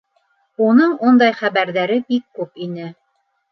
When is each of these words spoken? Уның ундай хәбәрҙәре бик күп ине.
Уның 0.67 0.95
ундай 1.09 1.37
хәбәрҙәре 1.43 2.01
бик 2.09 2.27
күп 2.41 2.65
ине. 2.71 2.91